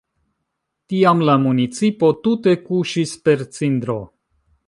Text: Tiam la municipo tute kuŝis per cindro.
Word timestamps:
Tiam 0.93 1.19
la 1.29 1.35
municipo 1.43 2.09
tute 2.27 2.55
kuŝis 2.71 3.13
per 3.27 3.47
cindro. 3.59 3.99